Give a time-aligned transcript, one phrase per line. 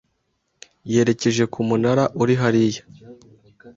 [0.91, 2.81] Yerekeje ku munara uri hariya.